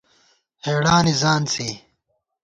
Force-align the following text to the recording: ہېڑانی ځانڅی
ہېڑانی 0.65 1.13
ځانڅی 1.21 1.69